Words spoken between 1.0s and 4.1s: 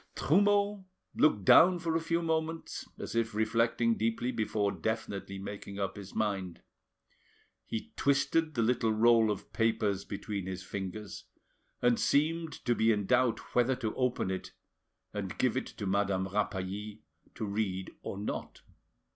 looked down for a few moments, as if reflecting